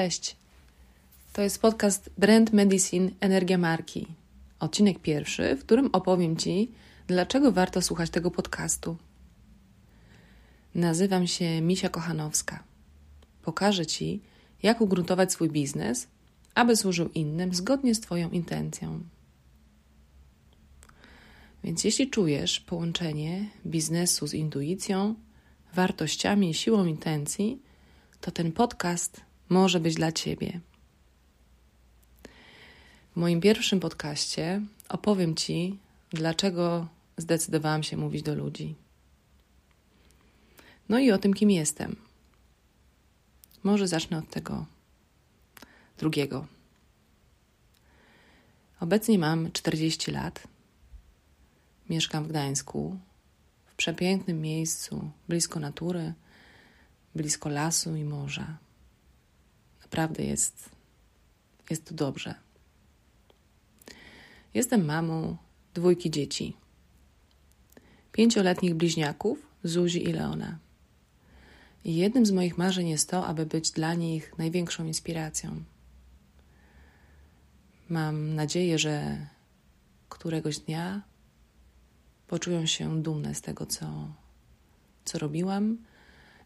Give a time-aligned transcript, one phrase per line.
[0.00, 0.36] Cześć.
[1.32, 4.06] To jest podcast Brand Medicine Energia Marki.
[4.60, 6.70] Odcinek pierwszy, w którym opowiem Ci,
[7.06, 8.96] dlaczego warto słuchać tego podcastu.
[10.74, 12.64] Nazywam się Misia Kochanowska.
[13.42, 14.20] Pokażę Ci,
[14.62, 16.06] jak ugruntować swój biznes,
[16.54, 19.00] aby służył innym zgodnie z Twoją intencją.
[21.64, 25.14] Więc jeśli czujesz połączenie biznesu z intuicją,
[25.74, 27.62] wartościami i siłą intencji,
[28.20, 30.60] to ten podcast może być dla Ciebie.
[33.12, 35.78] W moim pierwszym podcaście opowiem Ci,
[36.10, 38.74] dlaczego zdecydowałam się mówić do ludzi.
[40.88, 41.96] No i o tym, kim jestem.
[43.62, 44.66] Może zacznę od tego
[45.98, 46.46] drugiego.
[48.80, 50.48] Obecnie mam 40 lat.
[51.90, 52.98] Mieszkam w Gdańsku,
[53.66, 56.12] w przepięknym miejscu, blisko natury,
[57.14, 58.58] blisko lasu i morza.
[59.90, 60.70] Naprawdę jest,
[61.70, 62.34] jest tu dobrze.
[64.54, 65.36] Jestem mamą
[65.74, 66.56] dwójki dzieci.
[68.12, 70.58] Pięcioletnich bliźniaków, Zuzi i Leona.
[71.84, 75.62] I jednym z moich marzeń jest to, aby być dla nich największą inspiracją.
[77.88, 79.26] Mam nadzieję, że
[80.08, 81.02] któregoś dnia
[82.26, 84.08] poczują się dumne z tego, co,
[85.04, 85.78] co robiłam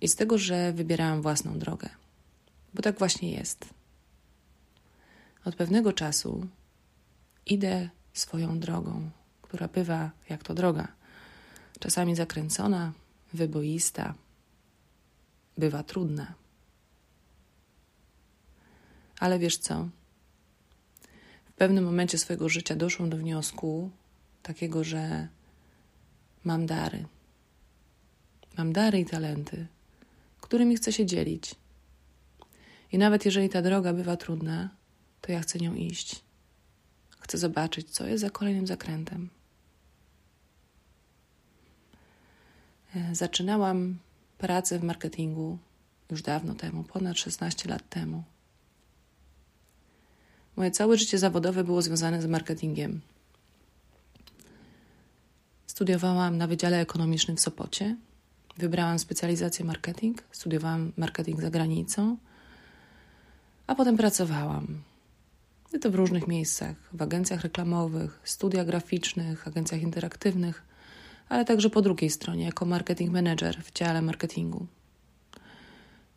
[0.00, 1.99] i z tego, że wybierałam własną drogę.
[2.74, 3.74] Bo tak właśnie jest.
[5.44, 6.46] Od pewnego czasu
[7.46, 9.10] idę swoją drogą,
[9.42, 10.88] która bywa jak to droga,
[11.80, 12.92] czasami zakręcona,
[13.32, 14.14] wyboista,
[15.58, 16.34] bywa trudna.
[19.18, 19.88] Ale wiesz co?
[21.44, 23.90] W pewnym momencie swojego życia doszłam do wniosku
[24.42, 25.28] takiego, że
[26.44, 27.04] mam dary.
[28.58, 29.66] Mam dary i talenty,
[30.40, 31.54] którymi chcę się dzielić.
[32.92, 34.68] I nawet jeżeli ta droga bywa trudna,
[35.20, 36.22] to ja chcę nią iść.
[37.20, 39.30] Chcę zobaczyć, co jest za kolejnym zakrętem.
[42.94, 43.98] E, zaczynałam
[44.38, 45.58] pracę w marketingu
[46.10, 48.22] już dawno temu, ponad 16 lat temu.
[50.56, 53.00] Moje całe życie zawodowe było związane z marketingiem.
[55.66, 57.96] Studiowałam na Wydziale Ekonomicznym w Sopocie.
[58.56, 62.16] Wybrałam specjalizację marketing, studiowałam marketing za granicą,
[63.70, 64.82] a potem pracowałam.
[65.72, 70.62] I to w różnych miejscach, w agencjach reklamowych, studiach graficznych, agencjach interaktywnych,
[71.28, 74.66] ale także po drugiej stronie, jako marketing manager w dziale marketingu.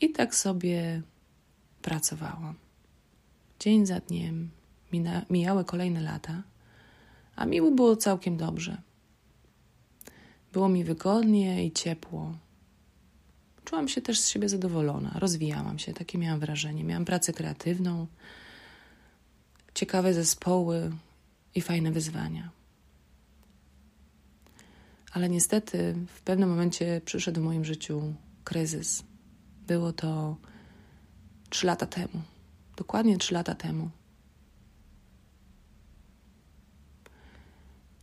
[0.00, 1.02] I tak sobie
[1.82, 2.54] pracowałam.
[3.60, 4.50] Dzień za dniem
[5.30, 6.42] mijały kolejne lata,
[7.36, 8.82] a mi było całkiem dobrze.
[10.52, 12.32] Było mi wygodnie i ciepło.
[13.66, 16.84] Czułam się też z siebie zadowolona, rozwijałam się, takie miałam wrażenie.
[16.84, 18.06] Miałam pracę kreatywną,
[19.74, 20.92] ciekawe zespoły
[21.54, 22.50] i fajne wyzwania.
[25.12, 29.02] Ale niestety w pewnym momencie przyszedł w moim życiu kryzys.
[29.66, 30.36] Było to
[31.50, 32.22] trzy lata temu.
[32.76, 33.90] Dokładnie trzy lata temu.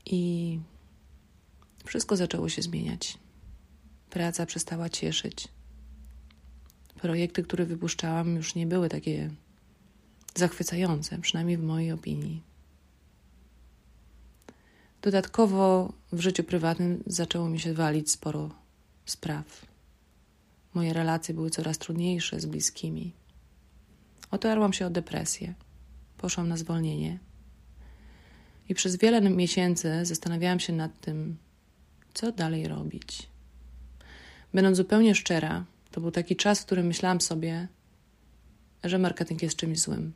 [0.06, 0.59] I
[1.85, 3.22] wszystko zaczęło się zmieniać.
[4.13, 5.47] Praca przestała cieszyć.
[7.01, 9.29] Projekty, które wypuszczałam, już nie były takie
[10.35, 12.41] zachwycające, przynajmniej w mojej opinii.
[15.02, 18.50] Dodatkowo w życiu prywatnym zaczęło mi się walić sporo
[19.06, 19.66] spraw.
[20.73, 23.13] Moje relacje były coraz trudniejsze z bliskimi.
[24.31, 25.53] Otarłam się o depresję.
[26.18, 27.19] Poszłam na zwolnienie.
[28.69, 31.38] I przez wiele miesięcy zastanawiałam się nad tym,
[32.13, 33.33] co dalej robić.
[34.53, 37.67] Będąc zupełnie szczera, to był taki czas, w którym myślałam sobie,
[38.84, 40.14] że marketing jest czymś złym.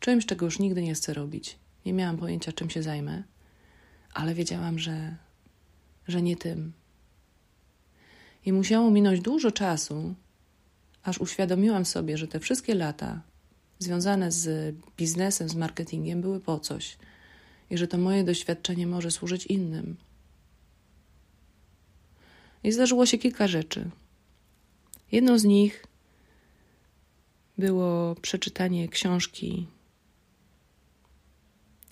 [0.00, 1.58] Czymś, czego już nigdy nie chcę robić.
[1.86, 3.22] Nie miałam pojęcia, czym się zajmę,
[4.14, 5.16] ale wiedziałam, że,
[6.08, 6.72] że nie tym.
[8.46, 10.14] I musiało minąć dużo czasu,
[11.02, 13.22] aż uświadomiłam sobie, że te wszystkie lata
[13.78, 16.96] związane z biznesem, z marketingiem były po coś
[17.70, 19.96] i że to moje doświadczenie może służyć innym.
[22.64, 23.90] I zdarzyło się kilka rzeczy.
[25.12, 25.84] Jedną z nich
[27.58, 29.66] było przeczytanie książki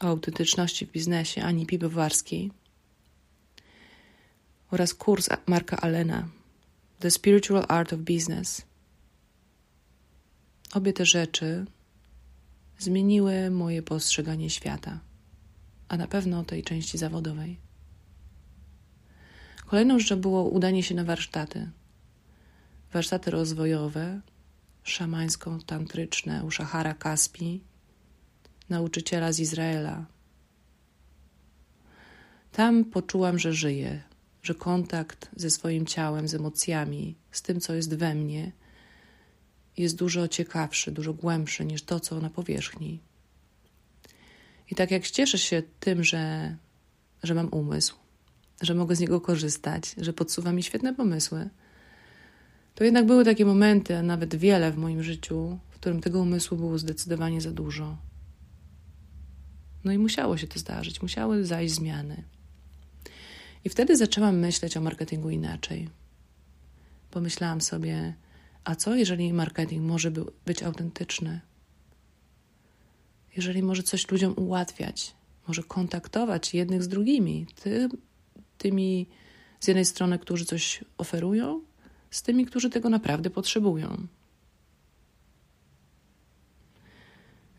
[0.00, 2.50] o autentyczności w biznesie Ani Piwowarskiej
[4.70, 6.28] oraz kurs Marka Allena
[6.98, 8.62] The Spiritual Art of Business.
[10.74, 11.66] Obie te rzeczy
[12.78, 15.00] zmieniły moje postrzeganie świata,
[15.88, 17.67] a na pewno tej części zawodowej.
[19.68, 21.70] Kolejną rzeczą było udanie się na warsztaty.
[22.92, 24.20] Warsztaty rozwojowe,
[24.82, 27.64] szamańsko-tantryczne u Szachara Kaspi,
[28.68, 30.06] nauczyciela z Izraela.
[32.52, 34.02] Tam poczułam, że żyję,
[34.42, 38.52] że kontakt ze swoim ciałem, z emocjami, z tym, co jest we mnie,
[39.76, 43.00] jest dużo ciekawszy, dużo głębszy niż to, co na powierzchni.
[44.70, 46.56] I tak jak cieszę się tym, że,
[47.22, 47.96] że mam umysł,
[48.60, 51.50] że mogę z niego korzystać, że podsuwa mi świetne pomysły,
[52.74, 56.56] to jednak były takie momenty, a nawet wiele w moim życiu, w którym tego umysłu
[56.56, 57.96] było zdecydowanie za dużo.
[59.84, 62.24] No i musiało się to zdarzyć, musiały zajść zmiany.
[63.64, 65.88] I wtedy zaczęłam myśleć o marketingu inaczej.
[67.10, 68.14] Pomyślałam sobie,
[68.64, 70.10] a co jeżeli marketing może
[70.46, 71.40] być autentyczny?
[73.36, 75.14] Jeżeli może coś ludziom ułatwiać,
[75.48, 77.88] może kontaktować jednych z drugimi, ty,
[78.58, 79.06] tymi
[79.60, 81.60] z jednej strony, którzy coś oferują,
[82.10, 84.06] z tymi, którzy tego naprawdę potrzebują.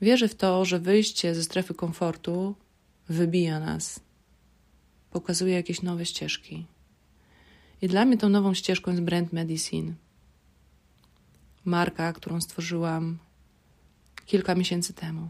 [0.01, 2.55] Wierzę w to, że wyjście ze strefy komfortu
[3.09, 3.99] wybija nas,
[5.11, 6.65] pokazuje jakieś nowe ścieżki.
[7.81, 9.93] I dla mnie tą nową ścieżką jest Brand Medicine.
[11.65, 13.17] Marka, którą stworzyłam
[14.25, 15.29] kilka miesięcy temu.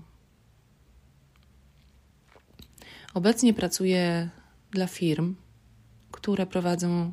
[3.13, 4.29] Obecnie pracuję
[4.71, 5.35] dla firm,
[6.21, 7.11] które prowadzą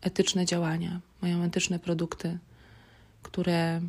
[0.00, 2.38] etyczne działania, mają etyczne produkty,
[3.22, 3.80] które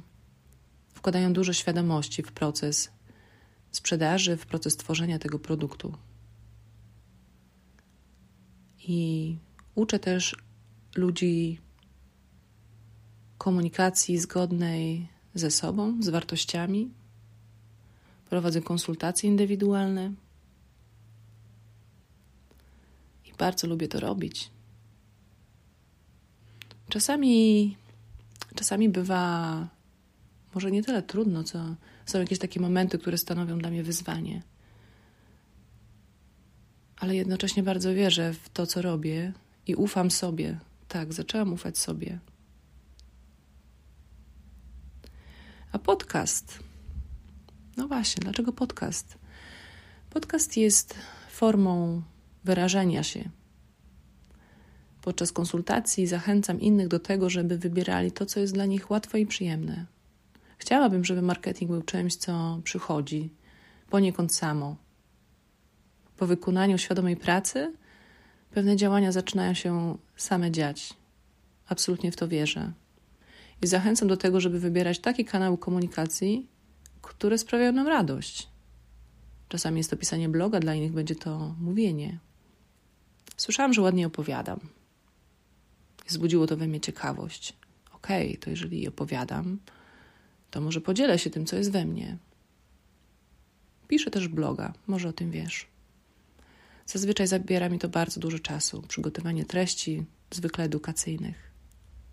[0.94, 2.92] wkładają dużo świadomości w proces
[3.72, 5.98] sprzedaży, w proces tworzenia tego produktu.
[8.88, 9.38] I
[9.76, 10.36] uczę też
[10.96, 11.60] ludzi
[13.38, 16.90] komunikacji zgodnej ze sobą, z wartościami.
[18.30, 20.12] Prowadzę konsultacje indywidualne.
[23.25, 24.52] I bardzo lubię to robić.
[26.90, 27.78] Czasami,
[28.56, 29.68] czasami bywa
[30.56, 34.44] może nie tyle trudno, co są jakieś takie momenty, które stanowią dla mnie wyzwanie.
[36.98, 39.34] Ale jednocześnie bardzo wierzę w to, co robię
[39.68, 40.60] i ufam sobie.
[40.88, 42.20] Tak, zaczęłam ufać sobie.
[45.72, 46.60] A podcast.
[47.78, 49.18] No właśnie, dlaczego podcast?
[50.10, 50.96] Podcast jest
[51.30, 52.02] formą
[52.46, 53.30] wyrażenia się.
[55.02, 59.26] Podczas konsultacji zachęcam innych do tego, żeby wybierali to, co jest dla nich łatwe i
[59.26, 59.86] przyjemne.
[60.58, 63.30] Chciałabym, żeby marketing był czymś, co przychodzi
[63.90, 64.76] poniekąd samo.
[66.18, 67.74] Po wykonaniu świadomej pracy
[68.52, 70.94] pewne działania zaczynają się same dziać.
[71.68, 72.72] Absolutnie w to wierzę.
[73.62, 76.50] I zachęcam do tego, żeby wybierać takie kanały komunikacji,
[77.02, 78.48] które sprawiają nam radość.
[79.50, 82.20] Czasami jest to pisanie bloga, dla innych będzie to mówienie.
[83.38, 84.60] Słyszałam, że ładnie opowiadam.
[86.08, 87.54] Zbudziło to we mnie ciekawość.
[87.94, 89.60] Okej, okay, to jeżeli opowiadam,
[90.52, 92.18] to może podzielę się tym, co jest we mnie.
[93.88, 95.68] Piszę też bloga, może o tym wiesz.
[96.86, 101.52] Zazwyczaj zabiera mi to bardzo dużo czasu, przygotowanie treści, zwykle edukacyjnych.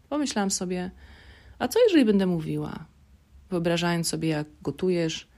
[0.08, 0.90] Pomyślałam sobie,
[1.58, 2.86] a co jeżeli będę mówiła?
[3.50, 5.28] Wyobrażając sobie, jak gotujesz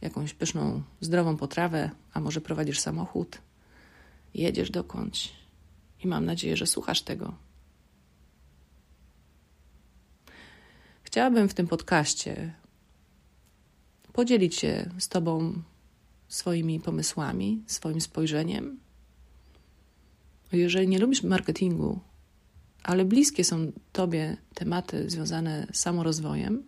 [0.00, 3.38] jakąś pyszną, zdrową potrawę, a może prowadzisz samochód,
[4.34, 5.32] jedziesz dokądś
[6.04, 7.34] i mam nadzieję, że słuchasz tego.
[11.02, 12.54] Chciałabym w tym podcaście
[14.12, 15.62] podzielić się z Tobą
[16.28, 18.80] swoimi pomysłami, swoim spojrzeniem.
[20.52, 22.00] Jeżeli nie lubisz marketingu,
[22.82, 26.64] ale bliskie są Tobie tematy związane z samorozwojem,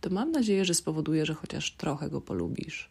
[0.00, 2.90] to mam nadzieję, że spowoduje, że chociaż trochę go polubisz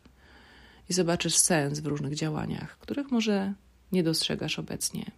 [0.89, 3.53] i zobaczysz sens w różnych działaniach, których może
[3.91, 5.11] nie dostrzegasz obecnie.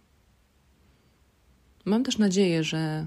[1.84, 3.06] Mam też nadzieję, że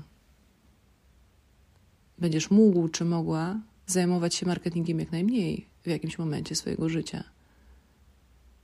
[2.17, 7.23] będziesz mógł czy mogła zajmować się marketingiem jak najmniej w jakimś momencie swojego życia.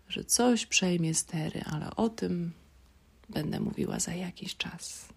[0.08, 2.52] Że coś przejmie stery, ale o tym
[3.30, 5.10] będę mówiła za jakiś czas.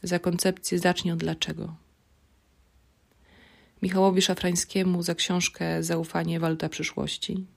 [0.03, 1.75] za koncepcję Zacznij od dlaczego.
[3.83, 7.54] Michałowi Szafrańskiemu za książkę Zaufanie waluta przyszłości.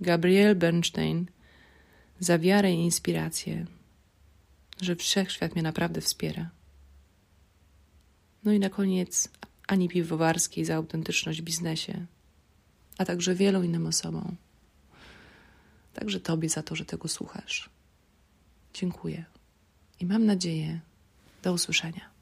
[0.00, 1.26] Gabriel Bernstein
[2.20, 3.66] za wiarę i inspirację,
[4.80, 6.50] że wszechświat mnie naprawdę wspiera.
[8.44, 9.28] No i na koniec
[9.66, 12.06] Ani Piwowarskiej za autentyczność w biznesie,
[12.98, 14.36] a także wielu innym osobom.
[15.94, 17.70] Także Tobie za to, że tego słuchasz.
[18.74, 19.24] Dziękuję
[20.00, 20.80] i mam nadzieję,
[21.42, 22.17] do usłyszenia.